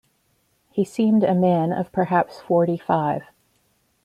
He 0.71 0.83
seemed 0.83 1.23
a 1.23 1.35
man 1.35 1.71
of 1.71 1.91
perhaps 1.91 2.39
forty-five. 2.41 3.21